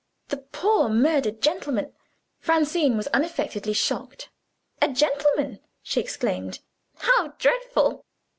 The 0.29 0.37
poor 0.37 0.89
murdered 0.89 1.43
gentleman" 1.43 1.93
Francine 2.47 2.97
was 2.97 3.05
unaffectedly 3.13 3.73
shocked. 3.73 4.31
"A 4.81 4.87
gentleman!" 4.91 5.59
she 5.83 5.99
exclaimed. 5.99 6.59
"How 6.95 7.33
dreadful!" 7.37 8.03